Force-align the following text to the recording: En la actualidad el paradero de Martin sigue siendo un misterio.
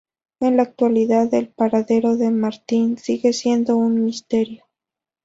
En 0.39 0.57
la 0.57 0.63
actualidad 0.63 1.31
el 1.35 1.49
paradero 1.49 2.17
de 2.17 2.31
Martin 2.31 2.97
sigue 2.97 3.33
siendo 3.33 3.77
un 3.77 4.03
misterio. 4.03 4.65